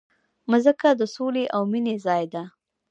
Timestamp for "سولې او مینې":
1.15-1.95